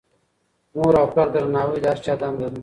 مور 0.75 0.93
او 1.01 1.07
پلار 1.13 1.27
ته 1.33 1.37
درناوی 1.41 1.79
د 1.81 1.85
هر 1.91 1.97
چا 2.05 2.13
دنده 2.21 2.47
ده. 2.53 2.59